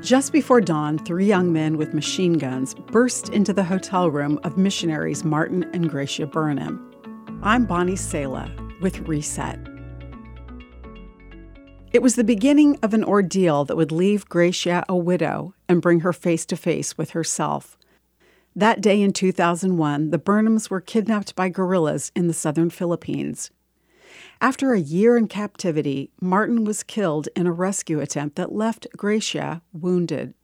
Just 0.00 0.32
before 0.32 0.62
dawn, 0.62 0.96
three 0.96 1.26
young 1.26 1.52
men 1.52 1.76
with 1.76 1.92
machine 1.92 2.32
guns 2.32 2.74
burst 2.74 3.28
into 3.28 3.52
the 3.52 3.64
hotel 3.64 4.10
room 4.10 4.40
of 4.44 4.56
missionaries 4.56 5.24
Martin 5.24 5.64
and 5.74 5.90
Gracia 5.90 6.26
Burnham. 6.26 6.90
I'm 7.42 7.66
Bonnie 7.66 7.96
Sala 7.96 8.50
with 8.80 9.00
Reset. 9.00 9.58
It 11.92 12.00
was 12.00 12.14
the 12.14 12.24
beginning 12.24 12.78
of 12.82 12.94
an 12.94 13.04
ordeal 13.04 13.66
that 13.66 13.76
would 13.76 13.92
leave 13.92 14.26
Gracia 14.30 14.86
a 14.88 14.96
widow 14.96 15.52
and 15.68 15.82
bring 15.82 16.00
her 16.00 16.14
face 16.14 16.46
to 16.46 16.56
face 16.56 16.96
with 16.96 17.10
herself. 17.10 17.76
That 18.56 18.80
day 18.80 19.02
in 19.02 19.12
2001, 19.12 20.10
the 20.10 20.18
Burnhams 20.18 20.70
were 20.70 20.80
kidnapped 20.80 21.34
by 21.36 21.50
guerrillas 21.50 22.10
in 22.16 22.26
the 22.26 22.32
southern 22.32 22.70
Philippines. 22.70 23.50
After 24.40 24.72
a 24.72 24.80
year 24.80 25.16
in 25.16 25.28
captivity, 25.28 26.10
Martin 26.20 26.64
was 26.64 26.82
killed 26.82 27.28
in 27.36 27.46
a 27.46 27.52
rescue 27.52 28.00
attempt 28.00 28.36
that 28.36 28.52
left 28.52 28.86
Gracia 28.96 29.62
wounded. 29.72 30.34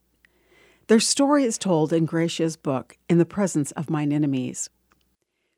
Their 0.89 1.01
story 1.01 1.45
is 1.45 1.59
told 1.59 1.93
in 1.93 2.07
Gracia's 2.07 2.57
book, 2.57 2.97
In 3.09 3.19
the 3.19 3.25
Presence 3.25 3.73
of 3.73 3.91
Mine 3.91 4.13
Enemies. 4.13 4.71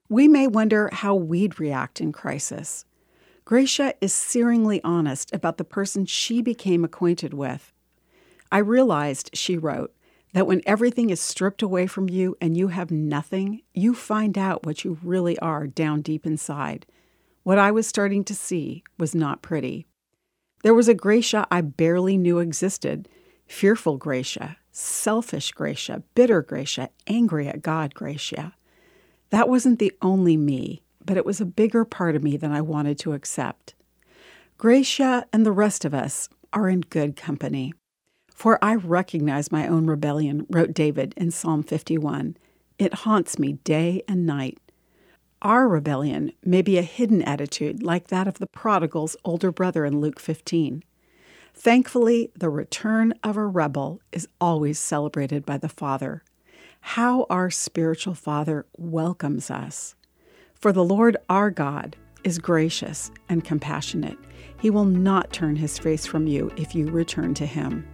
We 0.09 0.27
may 0.27 0.47
wonder 0.47 0.89
how 0.91 1.15
we'd 1.15 1.61
react 1.61 2.01
in 2.01 2.13
crisis. 2.13 2.87
Gracia 3.45 3.95
is 4.01 4.13
searingly 4.13 4.81
honest 4.85 5.35
about 5.35 5.59
the 5.59 5.65
person 5.65 6.07
she 6.07 6.41
became 6.41 6.85
acquainted 6.85 7.35
with. 7.35 7.73
I 8.51 8.59
realized, 8.59 9.31
she 9.35 9.59
wrote, 9.59 9.95
that 10.33 10.47
when 10.47 10.63
everything 10.67 11.11
is 11.11 11.21
stripped 11.21 11.63
away 11.63 11.87
from 11.87 12.09
you 12.09 12.37
and 12.41 12.57
you 12.57 12.69
have 12.69 12.91
nothing, 12.91 13.63
you 13.75 13.95
find 13.95 14.37
out 14.37 14.65
what 14.65 14.85
you 14.85 14.99
really 15.03 15.39
are 15.41 15.67
down 15.67 16.03
deep 16.03 16.27
inside. 16.27 16.87
What 17.49 17.59
I 17.59 17.71
was 17.71 17.87
starting 17.87 18.25
to 18.25 18.35
see 18.35 18.85
was 18.99 19.15
not 19.15 19.41
pretty. 19.41 19.87
There 20.65 20.75
was 20.75 20.87
a 20.87 20.93
Gracia 20.93 21.47
I 21.51 21.63
barely 21.63 22.19
knew 22.19 22.41
existed 22.41 23.09
fearful 23.47 23.97
Gracia, 23.97 24.59
selfish 24.71 25.53
Gracia, 25.53 26.03
bitter 26.15 26.43
Gracia, 26.43 26.91
angry 27.07 27.49
at 27.49 27.63
God 27.63 27.95
Gracia. 27.95 28.53
That 29.31 29.49
wasn't 29.49 29.79
the 29.79 29.95
only 30.03 30.37
me, 30.37 30.83
but 31.03 31.17
it 31.17 31.25
was 31.25 31.41
a 31.41 31.47
bigger 31.47 31.87
part 31.87 32.15
of 32.15 32.23
me 32.23 32.37
than 32.37 32.53
I 32.53 32.61
wanted 32.61 32.99
to 32.99 33.15
accept. 33.15 33.75
Gracia 34.59 35.25
and 35.33 35.47
the 35.47 35.51
rest 35.51 35.87
of 35.87 35.95
us 35.95 36.29
are 36.53 36.69
in 36.69 36.83
good 36.83 37.17
company. 37.17 37.73
For 38.29 38.63
I 38.63 38.75
recognize 38.75 39.51
my 39.51 39.67
own 39.67 39.87
rebellion, 39.87 40.45
wrote 40.51 40.75
David 40.75 41.15
in 41.17 41.31
Psalm 41.31 41.63
51. 41.63 42.37
It 42.79 42.93
haunts 42.93 43.39
me 43.39 43.55
day 43.55 44.03
and 44.07 44.27
night. 44.27 44.59
Our 45.43 45.69
rebellion 45.69 46.33
may 46.45 46.63
be 46.63 46.79
a 46.79 46.83
hidden 46.83 47.23
attitude 47.23 47.81
like 47.81 48.09
that 48.09 48.27
of 48.27 48.41
the 48.41 48.49
prodigal's 48.49 49.17
older 49.25 49.53
brother 49.53 49.85
in 49.85 50.01
Luke 50.01 50.19
15. 50.19 50.83
Thankfully, 51.55 52.33
the 52.37 52.51
return 52.51 53.15
of 53.23 53.37
a 53.37 53.47
rebel 53.47 54.01
is 54.11 54.27
always 54.41 54.81
celebrated 54.81 55.47
by 55.47 55.57
the 55.57 55.69
Father. 55.69 56.25
How 56.81 57.25
our 57.31 57.51
spiritual 57.51 58.15
Father 58.15 58.67
welcomes 58.77 59.49
us. 59.49 59.95
For 60.55 60.73
the 60.73 60.85
Lord 60.85 61.17
our 61.29 61.51
God 61.51 61.95
is 62.25 62.41
gracious 62.41 63.13
and 63.29 63.45
compassionate. 63.45 64.19
He 64.61 64.71
will 64.71 64.87
not 64.87 65.33
turn 65.33 65.55
his 65.55 65.79
face 65.79 66.05
from 66.05 66.27
you 66.27 66.51
if 66.57 66.75
you 66.75 66.87
return 66.87 67.35
to 67.35 67.47
him. 67.47 67.87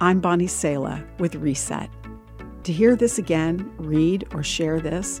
I'm 0.00 0.20
Bonnie 0.20 0.46
Sala 0.46 1.04
with 1.18 1.34
Reset. 1.34 1.90
To 2.62 2.72
hear 2.72 2.94
this 2.94 3.18
again, 3.18 3.72
read 3.76 4.28
or 4.32 4.44
share 4.44 4.78
this, 4.78 5.20